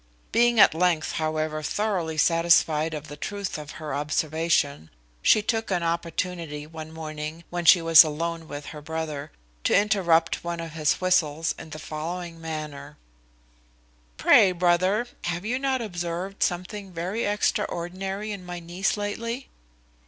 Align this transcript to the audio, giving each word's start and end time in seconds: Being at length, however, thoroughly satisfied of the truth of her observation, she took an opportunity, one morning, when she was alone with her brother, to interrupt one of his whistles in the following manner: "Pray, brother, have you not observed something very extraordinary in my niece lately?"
Being 0.31 0.59
at 0.59 0.73
length, 0.73 1.11
however, 1.11 1.61
thoroughly 1.61 2.17
satisfied 2.17 2.95
of 2.95 3.07
the 3.07 3.15
truth 3.15 3.59
of 3.59 3.73
her 3.77 3.93
observation, 3.93 4.89
she 5.21 5.43
took 5.43 5.69
an 5.69 5.83
opportunity, 5.83 6.65
one 6.65 6.91
morning, 6.91 7.43
when 7.51 7.65
she 7.65 7.83
was 7.83 8.03
alone 8.03 8.47
with 8.47 8.65
her 8.73 8.81
brother, 8.81 9.31
to 9.63 9.77
interrupt 9.77 10.43
one 10.43 10.59
of 10.59 10.71
his 10.73 10.93
whistles 10.93 11.53
in 11.59 11.69
the 11.69 11.77
following 11.77 12.41
manner: 12.41 12.97
"Pray, 14.17 14.51
brother, 14.51 15.05
have 15.25 15.45
you 15.45 15.59
not 15.59 15.83
observed 15.83 16.41
something 16.41 16.91
very 16.91 17.23
extraordinary 17.25 18.31
in 18.31 18.43
my 18.43 18.59
niece 18.59 18.97
lately?" 18.97 19.49